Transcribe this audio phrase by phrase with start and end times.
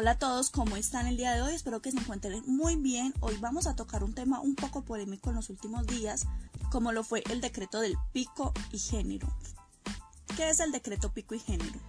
[0.00, 1.54] Hola a todos, ¿cómo están el día de hoy?
[1.54, 3.12] Espero que se encuentren muy bien.
[3.18, 6.24] Hoy vamos a tocar un tema un poco polémico en los últimos días,
[6.70, 9.26] como lo fue el decreto del pico y género.
[10.36, 11.80] ¿Qué es el decreto pico y género?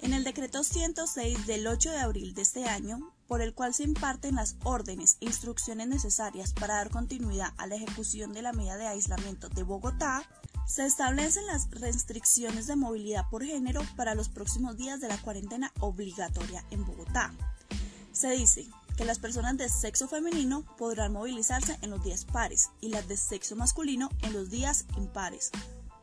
[0.00, 3.82] En el decreto 106 del 8 de abril de este año, por el cual se
[3.82, 8.78] imparten las órdenes e instrucciones necesarias para dar continuidad a la ejecución de la medida
[8.78, 10.22] de aislamiento de Bogotá,
[10.66, 15.72] se establecen las restricciones de movilidad por género para los próximos días de la cuarentena
[15.80, 17.32] obligatoria en Bogotá.
[18.12, 22.88] Se dice que las personas de sexo femenino podrán movilizarse en los días pares y
[22.88, 25.50] las de sexo masculino en los días impares.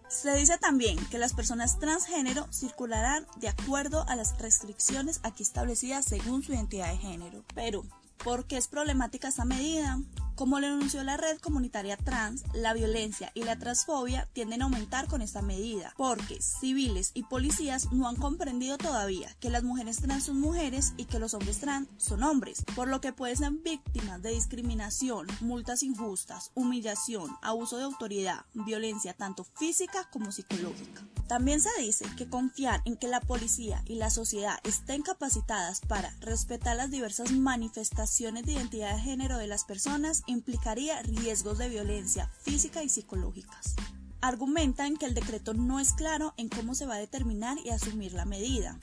[0.09, 6.05] Se dice también que las personas transgénero circularán de acuerdo a las restricciones aquí establecidas
[6.05, 7.43] según su identidad de género.
[7.53, 7.85] Pero,
[8.23, 9.99] ¿por qué es problemática esta medida?
[10.39, 15.09] Como lo anunció la red comunitaria trans, la violencia y la transfobia tienden a aumentar
[15.09, 20.23] con esta medida, porque civiles y policías no han comprendido todavía que las mujeres trans
[20.23, 24.21] son mujeres y que los hombres trans son hombres, por lo que pueden ser víctimas
[24.21, 31.03] de discriminación, multas injustas, humillación, abuso de autoridad, violencia tanto física como psicológica.
[31.27, 36.11] También se dice que confiar en que la policía y la sociedad estén capacitadas para
[36.21, 42.29] respetar las diversas manifestaciones de identidad de género de las personas implicaría riesgos de violencia
[42.41, 43.75] física y psicológicas.
[44.21, 48.13] Argumentan que el decreto no es claro en cómo se va a determinar y asumir
[48.13, 48.79] la medida.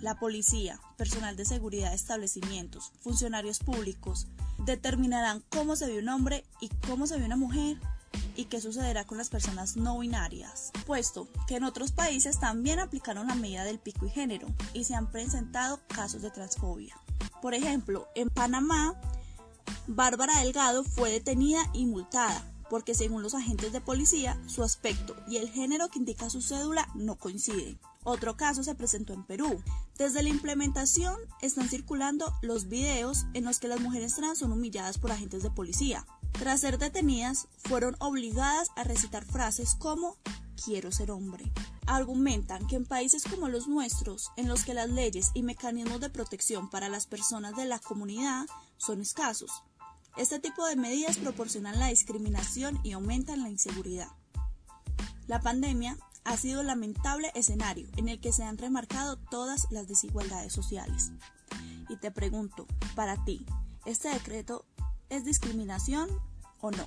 [0.00, 4.26] La policía, personal de seguridad de establecimientos, funcionarios públicos,
[4.58, 7.78] determinarán cómo se ve un hombre y cómo se ve una mujer
[8.36, 13.26] y qué sucederá con las personas no binarias, puesto que en otros países también aplicaron
[13.26, 16.96] la medida del pico y género y se han presentado casos de transfobia.
[17.42, 18.94] Por ejemplo, en Panamá,
[19.86, 25.36] Bárbara Delgado fue detenida y multada porque según los agentes de policía, su aspecto y
[25.36, 27.78] el género que indica su cédula no coinciden.
[28.04, 29.62] Otro caso se presentó en Perú.
[29.96, 34.98] Desde la implementación están circulando los videos en los que las mujeres trans son humilladas
[34.98, 36.06] por agentes de policía.
[36.32, 40.16] Tras ser detenidas, fueron obligadas a recitar frases como
[40.62, 41.50] quiero ser hombre.
[41.86, 46.10] Argumentan que en países como los nuestros, en los que las leyes y mecanismos de
[46.10, 49.50] protección para las personas de la comunidad son escasos,
[50.18, 54.08] este tipo de medidas proporcionan la discriminación y aumentan la inseguridad.
[55.28, 60.52] La pandemia ha sido lamentable escenario en el que se han remarcado todas las desigualdades
[60.52, 61.12] sociales.
[61.88, 63.46] Y te pregunto, para ti,
[63.86, 64.64] ¿este decreto
[65.08, 66.08] es discriminación
[66.60, 66.84] o no?